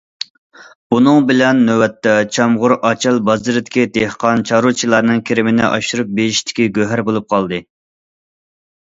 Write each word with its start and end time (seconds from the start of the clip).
بۇنىڭ 0.93 1.25
بىلەن 1.31 1.59
نۆۋەتتە 1.65 2.13
چامغۇر 2.37 2.73
ئاچال 2.89 3.19
بازىرىدىكى 3.27 3.83
دېھقان- 3.97 4.41
چارۋىچىلارنىڭ 4.51 5.21
كىرىمىنى 5.31 5.67
ئاشۇرۇپ، 5.69 6.09
بېيىشتىكى« 6.21 6.67
گۆھەر» 6.79 7.03
بولۇپ 7.11 7.29
قالدى. 7.35 7.61